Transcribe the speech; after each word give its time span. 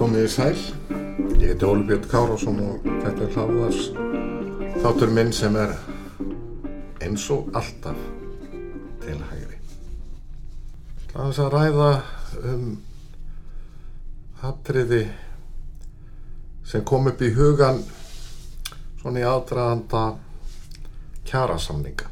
Komið 0.00 0.22
í 0.24 0.28
sæl, 0.32 0.56
ég 1.40 1.50
heiti 1.50 1.66
Óli 1.68 1.84
Björn 1.88 2.06
Kárásson 2.08 2.60
og 2.64 2.86
þetta 3.02 3.26
er 3.26 3.34
hláðars 3.36 3.82
þáttur 4.80 5.12
minn 5.12 5.32
sem 5.32 5.56
er 5.60 5.76
eins 7.04 7.28
og 7.34 7.52
alltaf 7.56 8.00
til 9.04 9.20
hægri. 9.30 9.39
Það 11.20 11.38
er 11.38 11.40
að 11.44 11.50
ræða 11.52 11.88
um 12.48 12.68
hattriði 14.40 15.00
sem 16.70 16.84
kom 16.88 17.10
upp 17.10 17.20
í 17.20 17.28
hugan 17.36 17.82
svona 19.02 19.20
í 19.20 19.26
aðdraðanda 19.28 20.04
kjarasamninga. 21.28 22.08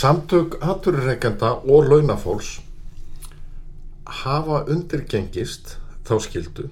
Samtök 0.00 0.56
hatturreikenda 0.64 1.52
og 1.62 1.86
launafólks 1.92 2.50
hafa 4.24 4.64
undirgengist 4.66 5.76
þá 6.10 6.14
skildu 6.26 6.66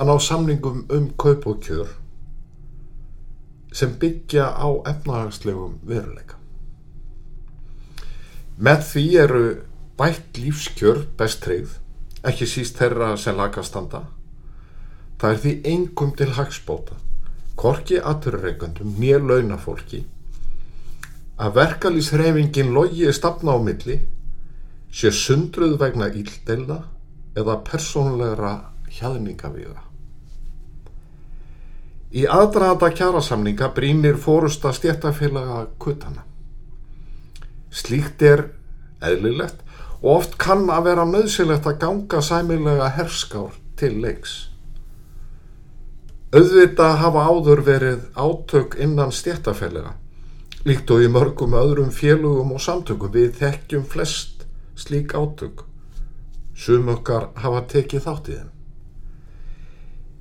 að 0.00 0.10
ná 0.10 0.16
samningum 0.26 0.82
um 0.90 1.08
kaup 1.14 1.46
og 1.46 1.62
kjör 1.62 1.94
sem 3.70 3.94
byggja 4.02 4.50
á 4.50 4.68
efnahagslegum 4.96 5.78
veruleika. 5.86 6.39
Með 8.60 8.80
því 8.84 9.04
eru 9.16 9.44
bætt 9.96 10.36
lífskjör 10.36 11.06
best 11.16 11.40
treyð, 11.40 11.78
ekki 12.28 12.44
síst 12.44 12.76
þeirra 12.76 13.14
sem 13.16 13.38
lagastanda. 13.38 14.02
Það 15.16 15.32
er 15.32 15.40
því 15.44 15.52
engum 15.72 16.10
til 16.16 16.28
hagspóta, 16.36 16.98
korki 17.56 17.96
aturreikandum 18.12 18.98
nýja 19.00 19.22
launafólki, 19.24 20.02
að 21.40 21.56
verkalýsreifingin 21.56 22.74
logi 22.76 23.08
stafna 23.16 23.56
á 23.56 23.58
milli 23.64 23.96
sé 24.92 25.08
sundruð 25.08 25.78
vegna 25.80 26.10
íldeila 26.12 26.82
eða 27.40 27.60
persónulegra 27.64 28.54
hjaðningavíða. 28.92 29.86
Í 32.12 32.28
aðdraðanda 32.28 32.92
kjærasamninga 32.92 33.72
brínir 33.72 34.20
fórusta 34.20 34.74
stjættafélaga 34.76 35.68
kuttana. 35.80 36.26
Slíkt 37.70 38.22
er 38.26 38.48
eðlilegt 39.04 39.64
og 40.00 40.12
oft 40.16 40.36
kann 40.40 40.68
að 40.72 40.86
vera 40.90 41.04
nöðsilegt 41.08 41.66
að 41.68 41.80
ganga 41.82 42.20
sæmilega 42.24 42.88
herskár 42.96 43.56
til 43.80 43.96
leiks. 44.00 44.36
Auðvita 46.30 46.92
hafa 47.00 47.24
áður 47.26 47.64
verið 47.66 48.04
átök 48.14 48.76
innan 48.80 49.10
stjættafélaga, 49.12 49.96
líkt 50.64 50.90
og 50.94 51.02
í 51.04 51.08
mörgum 51.10 51.56
öðrum 51.58 51.90
félugum 51.90 52.54
og 52.54 52.62
samtökum 52.62 53.12
við 53.16 53.34
þekkjum 53.40 53.84
flest 53.90 54.46
slík 54.78 55.16
átök. 55.18 55.64
Sum 56.54 56.88
okkar 56.92 57.30
hafa 57.40 57.64
tekið 57.72 58.06
þátt 58.06 58.30
í 58.30 58.38
þeim. 58.38 58.50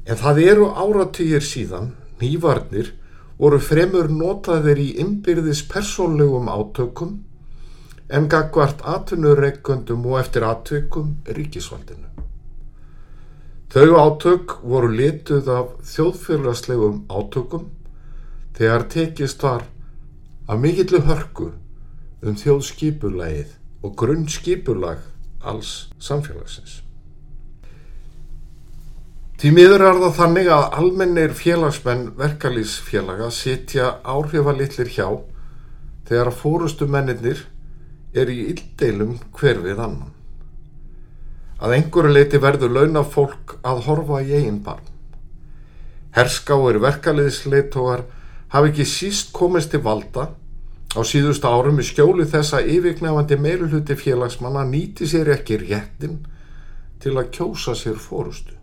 En 0.10 0.18
það 0.18 0.42
eru 0.48 0.70
áratýjir 0.74 1.46
síðan, 1.46 1.92
nývarnir, 2.20 2.96
voru 3.38 3.60
fremur 3.62 4.10
notaðir 4.10 4.82
í 4.82 4.90
innbyrðis 5.04 5.62
persónlegum 5.70 6.50
átökum 6.50 7.20
en 8.10 8.30
gagvart 8.30 8.82
atvinnureikundum 8.82 10.06
og 10.10 10.20
eftir 10.20 10.46
átökum 10.46 11.14
ríkisvaldinu. 11.30 12.08
Þau 13.70 13.90
átök 14.02 14.56
voru 14.66 14.90
lituð 14.90 15.50
af 15.54 15.76
þjóðfélagslegum 15.86 17.04
átökum 17.06 17.68
þegar 18.58 18.88
tekist 18.90 19.46
var 19.46 19.68
að 20.50 20.64
mikillu 20.64 21.04
hörku 21.06 21.52
um 22.26 22.36
þjóðskipulægið 22.36 23.54
og 23.86 23.94
grunnskipulag 23.96 25.04
alls 25.46 25.92
samfélagsins. 26.02 26.82
Því 29.40 29.54
miður 29.56 29.86
er 29.88 30.02
það 30.02 30.18
þannig 30.18 30.50
að 30.52 30.66
almennir 30.82 31.36
félagsmenn 31.38 32.10
verkalýsfélaga 32.18 33.30
sitja 33.32 33.94
áhrifalitlir 34.04 34.90
hjá 34.98 35.08
þegar 36.10 36.34
fórustu 36.36 36.90
mennir 36.90 37.22
er 38.14 38.30
í 38.32 38.40
illdeilum 38.52 39.18
hver 39.38 39.62
við 39.64 39.80
annan. 39.80 40.14
Að 41.60 41.76
einhverju 41.76 42.14
leiti 42.14 42.40
verður 42.42 42.76
launa 42.78 43.04
fólk 43.04 43.58
að 43.68 43.84
horfa 43.88 44.22
í 44.24 44.32
eigin 44.38 44.62
barn. 44.64 44.86
Herskáir 46.16 46.80
verkalýsleitógar 46.82 48.06
hafi 48.54 48.72
ekki 48.72 48.86
síst 48.88 49.34
komist 49.36 49.74
til 49.74 49.84
valda 49.86 50.32
á 50.96 51.00
síðustu 51.06 51.46
árum 51.46 51.82
í 51.82 51.86
skjóli 51.86 52.26
þess 52.32 52.56
að 52.58 52.72
yfirgnefandi 52.76 53.38
meirulhuti 53.38 53.98
félagsmanna 54.00 54.64
nýti 54.66 55.06
sér 55.10 55.36
ekki 55.36 55.60
réttin 55.62 56.18
til 57.04 57.14
að 57.20 57.30
kjósa 57.36 57.76
sér 57.78 58.00
fórustu. 58.02 58.56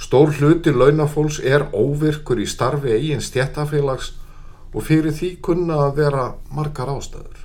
Stór 0.00 0.30
hluti 0.38 0.72
launafólks 0.72 1.42
er 1.44 1.66
óvirkur 1.76 2.40
í 2.40 2.46
starfi 2.48 2.94
eigin 2.94 3.20
stjættafélags 3.20 4.14
og 4.72 4.86
fyrir 4.86 5.12
því 5.12 5.34
kunna 5.44 5.82
að 5.88 5.98
vera 5.98 6.26
margar 6.54 6.92
ástæður. 6.94 7.39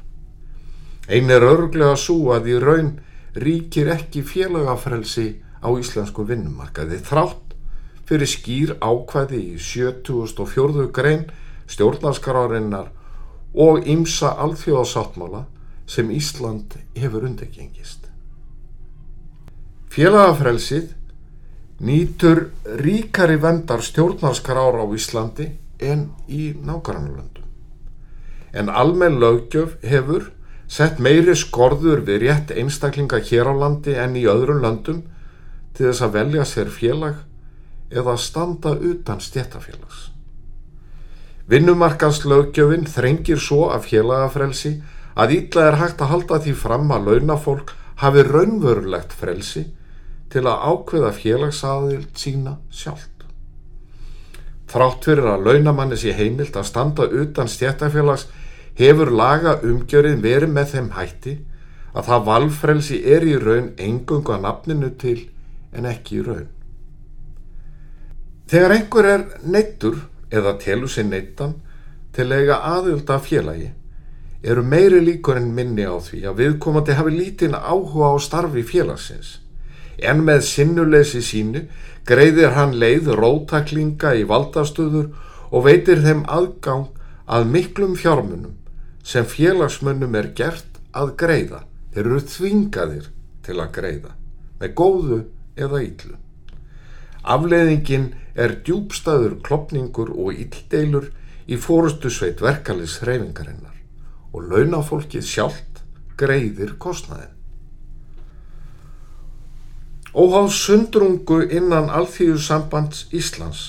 Einn 1.06 1.30
er 1.30 1.44
örglega 1.46 1.94
svo 2.02 2.32
að 2.34 2.48
í 2.50 2.60
raun 2.62 2.94
ríkir 3.38 3.92
ekki 3.94 4.24
félagafrelsi 4.26 5.28
á 5.62 5.70
íslensku 5.78 6.26
vinnumarkaði 6.26 6.98
þrátt 7.06 7.54
fyrir 8.10 8.30
skýr 8.30 8.72
ákvæði 8.82 9.42
í 9.54 9.60
74. 9.62 10.88
grein 10.94 11.28
stjórnarskarárinnar 11.70 12.90
og 13.54 13.86
ymsa 13.90 14.34
alþjóðasáttmála 14.42 15.46
sem 15.86 16.10
Ísland 16.10 16.74
hefur 16.98 17.26
undegengist. 17.30 18.10
Félagafrelsið 19.94 20.90
nýtur 21.86 22.50
ríkari 22.82 23.38
vendar 23.42 23.84
stjórnarskrár 23.86 24.82
á 24.82 24.86
Íslandi 24.90 25.52
en 25.80 26.10
í 26.28 26.54
nákvæmlandum. 26.58 27.46
En 28.56 28.70
almenn 28.70 29.20
lögjöf 29.20 29.78
hefur 29.84 30.32
sett 30.68 31.00
meiri 31.00 31.36
skorður 31.38 32.02
við 32.08 32.26
rétt 32.26 32.52
einstaklinga 32.56 33.22
hér 33.22 33.52
á 33.52 33.54
landi 33.54 33.96
en 34.00 34.18
í 34.18 34.26
öðrum 34.30 34.64
landum 34.64 35.04
til 35.76 35.90
þess 35.90 36.06
að 36.06 36.18
velja 36.18 36.46
sér 36.50 36.72
félag 36.74 37.22
eða 37.92 38.18
standa 38.18 38.74
utan 38.74 39.22
stjættafélags. 39.22 40.10
Vinnumarkanslögjöfin 41.46 42.88
þrengir 42.90 43.40
svo 43.42 43.70
af 43.70 43.86
félagafrelsi 43.92 44.80
að 45.16 45.36
ítla 45.38 45.68
er 45.70 45.78
hægt 45.80 46.02
að 46.02 46.12
halda 46.12 46.40
því 46.42 46.54
fram 46.58 46.90
að 46.92 47.12
launafólk 47.12 47.76
hafi 48.02 48.24
raunverulegt 48.26 49.14
frelsi 49.14 49.68
til 50.34 50.48
að 50.50 50.64
ákveða 50.72 51.12
félagsaðild 51.16 52.18
sína 52.18 52.58
sjálft. 52.74 53.12
Þrátt 54.66 55.06
fyrir 55.06 55.30
að 55.30 55.46
launamanni 55.46 55.98
sé 56.00 56.16
heimilt 56.18 56.58
að 56.58 56.68
standa 56.72 57.06
utan 57.06 57.48
stjættafélags 57.52 58.26
hefur 58.80 59.12
laga 59.12 59.60
umgjörið 59.64 60.20
verið 60.24 60.52
með 60.56 60.74
þeim 60.74 60.90
hætti 60.96 61.36
að 61.96 62.10
það 62.10 62.26
valfrelsi 62.30 63.00
er 63.16 63.24
í 63.24 63.38
raun 63.40 63.72
engungu 63.80 64.36
að 64.36 64.44
nafninu 64.44 64.92
til 65.00 65.20
en 65.76 65.88
ekki 65.88 66.20
í 66.20 66.26
raun. 66.26 66.50
Þegar 68.52 68.76
einhver 68.76 69.08
er 69.10 69.24
neittur 69.42 70.04
eða 70.30 70.58
telur 70.62 70.92
sér 70.92 71.08
neittan 71.08 71.56
til 72.16 72.28
eiga 72.36 72.60
aðölda 72.76 73.18
félagi 73.24 73.72
eru 74.46 74.64
meiri 74.64 75.00
líkur 75.02 75.40
en 75.40 75.54
minni 75.56 75.88
á 75.88 75.96
því 75.98 76.22
að 76.30 76.42
viðkomandi 76.42 76.98
hafi 77.00 77.16
lítinn 77.16 77.56
áhuga 77.58 78.12
á 78.14 78.16
starfi 78.22 78.64
félagsins 78.68 79.40
en 80.04 80.22
með 80.28 80.44
sinnuleysi 80.50 81.24
sínu 81.24 81.64
greiðir 82.06 82.54
hann 82.58 82.76
leið 82.78 83.10
rótaklinga 83.18 84.14
í 84.20 84.28
valdastöður 84.30 85.10
og 85.50 85.66
veitir 85.66 86.04
þeim 86.04 86.26
aðgang 86.28 86.92
að 87.26 87.50
miklum 87.56 87.96
fjármunum 87.98 88.54
sem 89.06 89.26
félagsmönnum 89.30 90.16
er 90.18 90.32
gert 90.38 90.80
að 90.96 91.16
greiða. 91.22 91.64
Þeir 91.94 92.06
eru 92.06 92.22
þvingaðir 92.34 93.10
til 93.46 93.60
að 93.62 93.74
greiða 93.78 94.16
með 94.60 94.74
góðu 94.80 95.20
eða 95.60 95.82
yllu. 95.86 96.18
Afleiðingin 97.26 98.10
er 98.38 98.58
djúbstæður 98.66 99.38
klopningur 99.46 100.12
og 100.14 100.36
yldeilur 100.36 101.10
í 101.46 101.58
fórustu 101.62 102.12
sveit 102.14 102.42
verkalis 102.44 103.00
hreyfingarinnar 103.04 103.78
og 104.36 104.50
launafólkið 104.52 105.26
sjálft 105.26 105.82
greiðir 106.20 106.76
kostnaðin. 106.82 107.32
Óháð 110.16 110.50
sundrungu 110.56 111.42
innan 111.52 111.90
Alþýðusambands 111.92 113.10
Íslands 113.16 113.66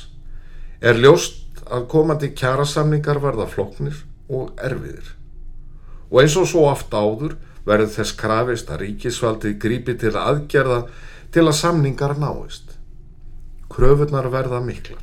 er 0.80 1.00
ljóst 1.00 1.64
að 1.66 1.88
komandi 1.90 2.30
kjærasamningar 2.38 3.18
verða 3.24 3.48
floknir 3.50 4.04
og 4.30 4.52
erfiðir 4.62 5.15
og 6.10 6.22
eins 6.22 6.36
og 6.38 6.48
svo 6.50 6.66
oft 6.70 6.94
áður 6.94 7.36
verður 7.66 7.92
þess 7.96 8.16
krafist 8.20 8.70
að 8.70 8.82
ríkisvaldið 8.84 9.58
grípi 9.62 9.96
til 9.98 10.14
aðgerða 10.14 10.84
til 11.34 11.46
að 11.46 11.58
samningar 11.58 12.14
náist. 12.20 12.76
Kröfunar 13.72 14.30
verða 14.30 14.60
miklar. 14.62 15.02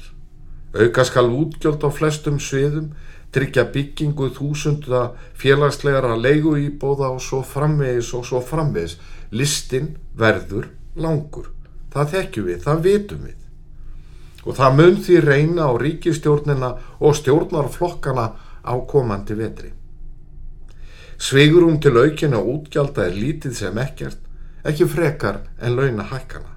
Auka 0.73 1.03
skal 1.05 1.27
útgjöld 1.29 1.83
á 1.85 1.89
flestum 1.93 2.39
sviðum, 2.41 2.93
tryggja 3.33 3.67
byggingu 3.73 4.29
þúsunda 4.33 5.11
félagslegara 5.37 6.15
leigu 6.17 6.55
íbóða 6.57 7.11
og 7.13 7.21
svo 7.21 7.43
framvegis 7.45 8.13
og 8.17 8.25
svo 8.25 8.41
framvegis. 8.41 8.97
Listin 9.33 9.93
verður 10.17 10.71
langur. 10.95 11.51
Það 11.93 12.15
þekkjum 12.15 12.49
við, 12.49 12.59
það 12.63 12.83
vitum 12.87 13.27
við. 13.27 13.39
Og 14.43 14.57
það 14.57 14.75
mun 14.79 14.99
því 15.03 15.19
reyna 15.23 15.69
á 15.69 15.71
ríkistjórnina 15.83 16.73
og 16.99 17.15
stjórnarflokkana 17.19 18.27
á 18.63 18.73
komandi 18.89 19.37
vetri. 19.37 19.73
Sveigurum 21.23 21.77
til 21.79 21.95
aukina 21.95 22.39
útgjalda 22.43 23.05
er 23.07 23.13
lítið 23.15 23.53
sem 23.55 23.77
ekkert, 23.79 24.17
ekki 24.67 24.83
frekar 24.91 25.37
en 25.63 25.77
launa 25.77 26.03
hækkana. 26.09 26.49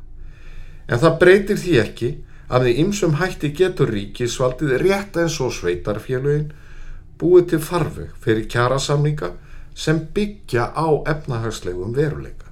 En 0.90 0.98
það 0.98 1.18
breytir 1.20 1.58
því 1.62 1.74
ekki 1.82 2.08
að 2.50 2.64
því 2.66 2.72
ymsum 2.82 3.12
hætti 3.20 3.52
getur 3.54 3.92
ríkisvaldið 3.94 4.72
rétt 4.82 5.18
eins 5.22 5.36
og 5.44 5.52
sveitarfélögin 5.54 6.48
búið 7.20 7.46
til 7.52 7.60
farveg 7.62 8.16
fyrir 8.24 8.48
kjærasamninga 8.50 9.28
sem 9.78 10.00
byggja 10.16 10.72
á 10.74 10.86
efnahagslegum 11.14 11.94
veruleika. 11.94 12.50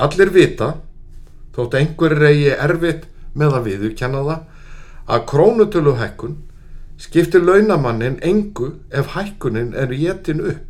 Allir 0.00 0.32
vita, 0.32 0.70
þótt 1.52 1.76
einhver 1.76 2.16
reyji 2.22 2.54
erfitt 2.56 3.04
með 3.36 3.58
að 3.58 3.68
viðurkenna 3.68 4.22
það, 4.30 4.40
að 5.12 5.28
krónutöluhækkun 5.34 6.40
skiptir 7.04 7.44
launamannin 7.44 8.16
engu 8.24 8.70
ef 8.88 9.12
hækkunin 9.12 9.74
er 9.76 9.92
jétin 9.92 10.40
upp 10.40 10.65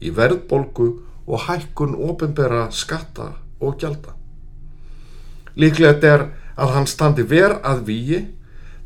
í 0.00 0.12
verðbolgu 0.16 0.88
og 1.30 1.46
hækkun 1.46 1.94
ofinbera 1.94 2.68
skatta 2.74 3.32
og 3.60 3.78
gjalda. 3.80 4.16
Líklegt 5.56 6.04
er 6.04 6.28
að 6.56 6.74
hann 6.76 6.88
standi 6.88 7.24
ver 7.26 7.58
að 7.66 7.84
víi 7.88 8.20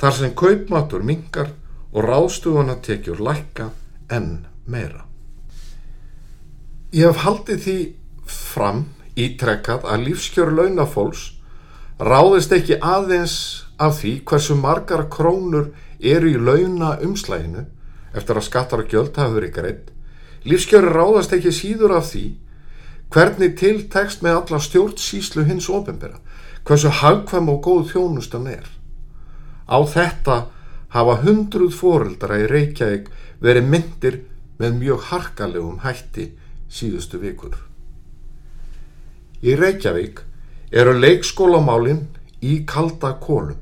þar 0.00 0.16
sem 0.18 0.34
kaupmatur 0.36 1.04
mingar 1.06 1.52
og 1.94 2.08
ráðstufuna 2.08 2.78
tekjur 2.82 3.22
lækka 3.22 3.70
enn 4.12 4.44
meira. 4.66 5.04
Ég 6.94 7.10
hef 7.10 7.24
haldið 7.24 7.62
því 7.64 7.78
fram 8.26 8.84
ítrekkað 9.18 9.86
að 9.90 10.04
lífskjör 10.08 10.52
launafólks 10.54 11.24
ráðist 11.98 12.52
ekki 12.54 12.80
aðeins 12.82 13.36
af 13.78 14.00
því 14.00 14.14
hversu 14.26 14.56
margar 14.58 15.06
krónur 15.10 15.70
eru 16.00 16.30
í 16.30 16.38
launa 16.38 16.96
umslæginu 17.02 17.64
eftir 18.14 18.38
að 18.38 18.46
skattar 18.48 18.82
og 18.82 18.90
gjöld 18.90 19.16
hafa 19.18 19.34
verið 19.34 19.54
greitt. 19.54 19.90
Lífskjöri 20.44 20.90
ráðast 20.92 21.32
ekki 21.32 21.52
síður 21.54 21.96
af 21.98 22.10
því 22.10 22.24
hvernig 23.14 23.54
tiltekst 23.56 24.24
með 24.24 24.40
alla 24.40 24.60
stjórnsíslu 24.60 25.44
hins 25.48 25.68
ofinbera, 25.70 26.18
hversu 26.66 26.90
hagkvæm 27.00 27.48
og 27.52 27.60
góð 27.64 27.84
þjónustan 27.92 28.48
er. 28.50 28.66
Á 29.70 29.78
þetta 29.88 30.36
hafa 30.94 31.20
hundruð 31.22 31.76
fóreldra 31.78 32.40
í 32.42 32.48
Reykjavík 32.50 33.08
verið 33.44 33.70
myndir 33.70 34.18
með 34.58 34.80
mjög 34.80 35.06
harkalegum 35.10 35.80
hætti 35.84 36.32
síðustu 36.70 37.20
vikur. 37.22 37.56
Í 39.44 39.56
Reykjavík 39.60 40.24
eru 40.74 40.96
leikskólamálinn 40.98 42.06
í 42.44 42.60
kalda 42.68 43.14
kólum 43.22 43.60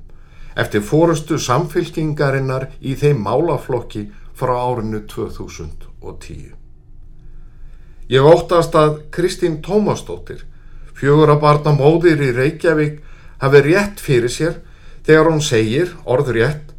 eftir 0.57 0.85
fórustu 0.85 1.39
samfylkingarinnar 1.41 2.69
í 2.81 2.97
þeim 2.99 3.23
málaflokki 3.25 4.09
frá 4.37 4.53
árinu 4.59 5.05
2010. 5.09 6.62
Ég 8.11 8.27
óttast 8.27 8.75
að 8.75 8.99
Kristín 9.15 9.61
Tómasdóttir, 9.63 10.43
fjögur 10.99 11.31
að 11.31 11.43
barna 11.45 11.73
móðir 11.77 12.23
í 12.23 12.33
Reykjavík, 12.35 12.99
hafi 13.39 13.63
rétt 13.63 14.03
fyrir 14.03 14.31
sér 14.31 14.59
þegar 15.07 15.31
hún 15.31 15.43
segir, 15.43 15.95
orður 16.05 16.39
rétt, 16.39 16.75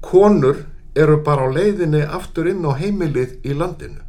konur 0.00 0.64
eru 0.94 1.18
bara 1.26 1.46
á 1.46 1.54
leiðinni 1.54 2.02
aftur 2.06 2.48
inn 2.50 2.64
á 2.66 2.74
heimilið 2.78 3.36
í 3.46 3.54
landinu, 3.54 4.00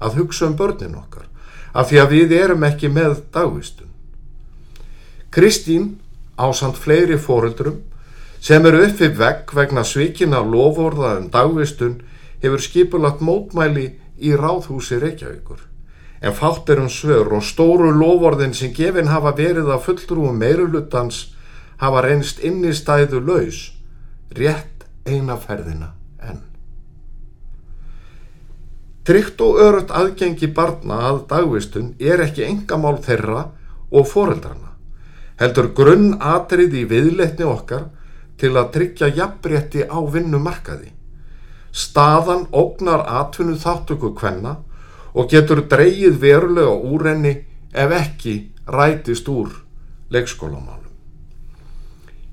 að 0.00 0.20
hugsa 0.22 0.48
um 0.48 0.56
börnin 0.56 0.96
okkar, 0.96 1.28
af 1.72 1.90
því 1.90 2.00
að 2.02 2.12
við 2.16 2.34
erum 2.40 2.66
ekki 2.68 2.90
með 2.92 3.22
dagvistun. 3.32 3.92
Kristín, 5.30 5.98
ásand 6.40 6.76
fleiri 6.80 7.18
fóreldrum, 7.20 7.82
sem 8.40 8.64
eru 8.66 8.84
uppið 8.86 9.16
vegg 9.18 9.54
vegna 9.54 9.84
svikina 9.84 10.40
lovorða 10.40 11.18
um 11.18 11.30
dagvistun 11.32 11.98
hefur 12.42 12.62
skipulagt 12.62 13.20
mótmæli 13.24 13.90
í 14.18 14.36
ráðhúsi 14.38 15.00
Reykjavíkur. 15.02 15.67
En 16.20 16.34
fátt 16.34 16.70
er 16.70 16.80
um 16.82 16.88
svör 16.90 17.30
og 17.36 17.44
stóru 17.46 17.92
lovorðin 17.94 18.54
sem 18.54 18.72
gefin 18.74 19.10
hafa 19.12 19.34
verið 19.38 19.70
að 19.70 19.84
fulltrúum 19.86 20.38
meirulutans 20.40 21.28
hafa 21.78 22.02
reynst 22.02 22.42
inn 22.42 22.64
í 22.66 22.74
stæðu 22.74 23.20
laus, 23.22 23.60
rétt 24.34 24.86
einaferðina 25.06 25.92
enn. 26.26 26.42
Trygt 29.06 29.40
og 29.40 29.60
örutt 29.62 29.94
aðgengi 29.94 30.50
barna 30.54 30.98
að 31.12 31.22
dagvistun 31.30 31.94
er 32.02 32.24
ekki 32.26 32.44
engamál 32.48 32.98
þeirra 33.04 33.46
og 33.94 34.10
foreldrana. 34.10 34.74
Heldur 35.38 35.70
grunn 35.72 36.16
atrið 36.18 36.74
í 36.82 36.84
viðletni 36.90 37.46
okkar 37.46 37.86
til 38.38 38.56
að 38.58 38.72
tryggja 38.74 39.08
jafnbretti 39.14 39.86
á 39.86 39.98
vinnumarkaði. 40.02 40.90
Staðan 41.70 42.48
ógnar 42.50 43.04
atvinnu 43.06 43.54
þáttöku 43.60 44.12
kvenna 44.18 44.56
og 45.14 45.30
getur 45.30 45.64
dreyið 45.70 46.18
verulega 46.20 46.74
úr 46.74 47.08
henni 47.10 47.34
ef 47.72 47.94
ekki 47.94 48.34
rætist 48.66 49.28
úr 49.28 49.52
leikskólamálum. 50.12 50.84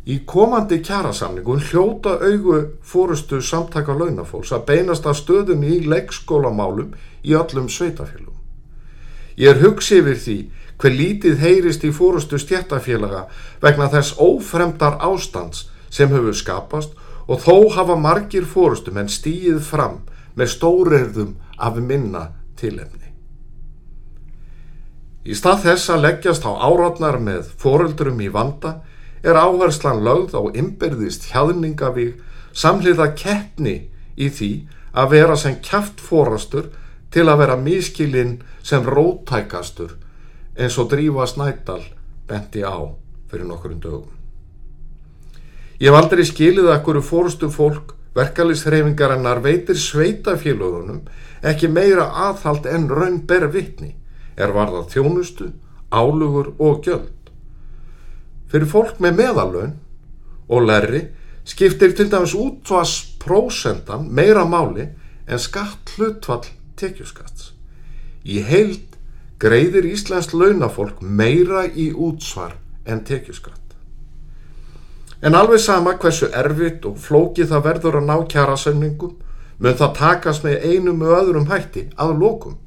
Í 0.05 0.19
komandi 0.29 0.81
kjærasamningun 0.85 1.63
hljóta 1.65 2.19
augu 2.21 2.59
fórustu 2.85 3.39
samtaka 3.41 3.95
launafólks 3.97 4.51
að 4.53 4.67
beinast 4.67 5.07
að 5.09 5.19
stöðunni 5.21 5.71
í 5.79 5.87
leikskólamálum 5.89 6.93
í 7.25 7.33
öllum 7.33 7.71
sveitafélum. 7.71 8.35
Ég 9.35 9.49
er 9.49 9.63
hugsið 9.63 10.03
yfir 10.03 10.21
því 10.25 10.37
hver 10.77 10.93
lítið 10.93 11.41
heyrist 11.41 11.83
í 11.87 11.91
fórustu 11.95 12.37
stjættafélaga 12.39 13.25
vegna 13.63 13.89
þess 13.91 14.19
ófremdar 14.21 14.99
ástands 15.03 15.69
sem 15.89 16.11
hefur 16.13 16.35
skapast 16.35 16.93
og 17.27 17.41
þó 17.41 17.73
hafa 17.73 17.95
margir 17.97 18.45
fórustum 18.45 18.99
en 19.01 19.09
stíið 19.09 19.61
fram 19.65 20.03
með 20.35 20.51
stórerðum 20.53 21.35
af 21.57 21.79
minna 21.79 22.27
tilefni. 22.59 23.11
Í 25.25 25.33
stað 25.33 25.63
þess 25.65 25.89
að 25.89 26.03
leggjast 26.05 26.45
á 26.45 26.51
áratnar 26.53 27.17
með 27.17 27.49
fóröldurum 27.57 28.21
í 28.21 28.29
vanda 28.29 28.75
er 29.25 29.39
áherslan 29.39 30.03
lögð 30.05 30.37
á 30.37 30.41
ymbirðist 30.53 31.31
hjaðningavík 31.31 32.21
samhliða 32.53 33.09
keppni 33.17 33.75
í 34.15 34.29
því 34.29 34.51
að 34.93 35.15
vera 35.15 35.37
sem 35.39 35.57
kæft 35.65 36.03
fórastur 36.03 36.69
til 37.11 37.25
að 37.25 37.41
vera 37.41 37.57
miskilinn 37.57 38.37
sem 38.63 38.85
rótækastur 38.85 39.95
eins 40.55 40.77
og 40.77 40.91
drífa 40.93 41.25
snættal 41.27 41.81
benti 42.29 42.61
á 42.61 42.77
fyrir 43.31 43.49
nokkurinn 43.49 43.81
dögum. 43.81 44.13
Ég 45.81 45.89
hef 45.89 45.97
aldrei 45.97 46.23
skilið 46.23 46.69
að 46.71 46.83
hverju 46.85 47.03
fórstu 47.03 47.49
fólk 47.51 47.94
verkefliðsreifingarinnar 48.15 49.41
veitir 49.43 49.79
sveitafélagunum 49.79 51.03
ekki 51.45 51.69
meira 51.71 52.07
aðhald 52.29 52.67
en 52.71 52.87
raun 52.89 53.21
ber 53.27 53.49
vittni 53.51 53.95
er 54.35 54.51
varðað 54.55 54.89
þjónustu, 54.93 55.49
álugur 55.91 56.53
og 56.59 56.81
gjöld. 56.83 57.11
Fyrir 58.51 58.67
fólk 58.71 58.99
með 59.03 59.19
meðalöun 59.21 59.75
og 60.47 60.67
lerri 60.67 61.01
skiptir 61.47 61.95
til 61.95 62.09
dæmis 62.11 62.35
útvars 62.37 62.95
prósendan 63.21 64.09
meira 64.11 64.45
máli 64.47 64.89
en 65.27 65.41
skatt 65.41 65.95
hlutvall 65.95 66.45
tekjuskatts. 66.79 67.51
Í 68.25 68.41
heild 68.45 68.95
greiðir 69.39 69.87
Íslands 69.89 70.33
launafólk 70.33 71.01
meira 71.01 71.65
í 71.67 71.91
útsvar 71.91 72.57
en 72.85 73.03
tekjuskatt. 73.05 73.64
En 75.21 75.35
alveg 75.35 75.59
sama 75.63 75.95
hversu 75.99 76.27
erfitt 76.33 76.85
og 76.85 76.97
flókið 76.99 77.51
það 77.53 77.65
verður 77.69 77.99
að 78.01 78.07
ná 78.09 78.15
kjærasögningum 78.33 79.15
mun 79.59 79.77
það 79.79 79.93
takast 79.99 80.43
með 80.43 80.65
einum 80.67 81.03
og 81.05 81.13
öðrum 81.19 81.47
hætti 81.49 81.87
að 81.95 82.17
lókum. 82.19 82.57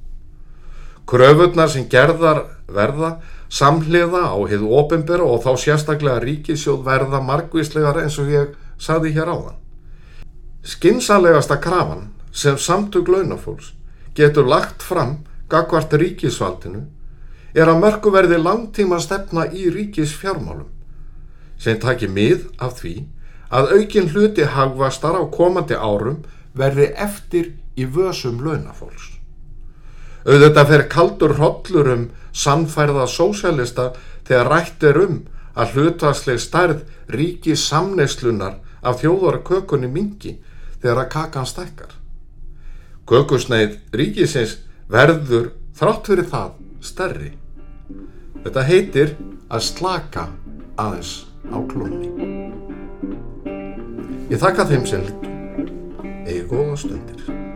Kröfurnar 1.09 1.71
sem 1.73 1.88
gerðar 1.88 2.45
verða 2.69 3.19
samhliða 3.52 4.28
á 4.33 4.37
heiðu 4.49 4.73
ofinbera 4.81 5.25
og 5.25 5.43
þá 5.45 5.52
sérstaklega 5.64 6.21
ríkisjóð 6.25 6.83
verða 6.85 7.21
margvíslegar 7.25 8.00
eins 8.02 8.19
og 8.21 8.33
ég 8.33 8.55
saði 8.81 9.12
hér 9.17 9.33
áðan. 9.33 9.57
Skinsalegasta 10.64 11.57
krafan 11.61 12.11
sem 12.33 12.59
samtug 12.61 13.09
launafólks 13.09 13.73
getur 14.17 14.49
lagt 14.49 14.83
fram 14.85 15.19
gagvart 15.49 15.95
ríkisvaldinu 15.97 16.85
er 17.55 17.69
að 17.69 17.81
mörgu 17.85 18.12
verði 18.12 18.40
langtíma 18.40 19.00
stefna 19.00 19.47
í 19.49 19.71
ríkis 19.73 20.12
fjármálum 20.17 20.69
sem 21.59 21.79
takir 21.83 22.11
mið 22.11 22.49
af 22.62 22.79
því 22.81 22.95
að 23.50 23.73
aukin 23.77 24.11
hluti 24.12 24.47
hagvastar 24.55 25.17
á 25.19 25.23
komandi 25.33 25.77
árum 25.77 26.23
verði 26.59 26.91
eftir 26.97 27.55
í 27.79 27.87
vösum 27.87 28.43
launafólks. 28.45 29.15
Auðvitað 30.29 30.71
fer 30.71 30.85
kaldur 30.93 31.35
hrollur 31.38 31.91
um 31.95 32.09
samfærða 32.37 33.07
sósjalista 33.09 33.93
þegar 34.29 34.50
rætt 34.53 34.85
er 34.85 34.99
um 35.05 35.21
að 35.59 35.75
hlutvarsleg 35.75 36.41
starð 36.43 36.83
ríki 37.11 37.57
samneislunar 37.57 38.59
af 38.83 39.00
þjóðarakökunni 39.03 39.88
mingi 39.91 40.37
þegar 40.83 41.05
að 41.05 41.11
kakan 41.15 41.49
stækkar. 41.49 41.95
Kökusneið 43.09 43.79
ríkisins 43.97 44.59
verður 44.93 45.55
þrátt 45.79 46.11
fyrir 46.11 46.29
það 46.29 46.53
stærri. 46.85 47.33
Þetta 48.45 48.69
heitir 48.69 49.17
að 49.49 49.65
slaka 49.65 50.29
aðeins 50.79 51.27
á 51.52 51.59
klóni. 51.71 52.11
Ég 54.28 54.40
þakka 54.43 54.69
þeim 54.69 54.87
sem 54.88 55.05
lítum. 55.07 55.37
Eða 56.28 56.45
góða 56.50 56.76
stundir. 56.85 57.48